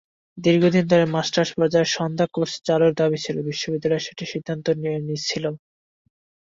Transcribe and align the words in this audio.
দীর্ঘদিন 0.37 0.85
ধরে 0.87 1.05
মাস্টার্স 1.15 1.51
পর্যায়ে 1.57 1.91
সান্ধ্য 1.95 2.25
কোর্স 2.33 2.53
চালুর 2.67 2.93
দাবি 2.93 3.17
ছিল, 3.25 3.37
বিশ্ববিদ্যালয়েরও 3.49 4.31
সিদ্ধান্ত 4.31 4.65
ছিল। 5.25 5.45